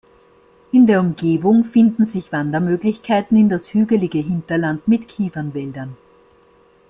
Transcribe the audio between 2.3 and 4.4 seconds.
Wandermöglichkeiten in das hügelige